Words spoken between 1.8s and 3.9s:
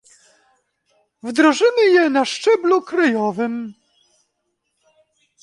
je na szczeblu krajowym